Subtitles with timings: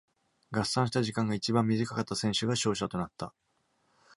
[0.49, 3.35] 合算した時間が一番短かった選手が勝者となった。